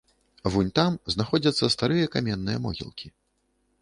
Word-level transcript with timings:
Вунь 0.53 0.71
там 0.79 0.95
знаходзяцца 1.15 1.69
старыя 1.75 2.07
каменныя 2.17 2.57
могілкі. 2.65 3.07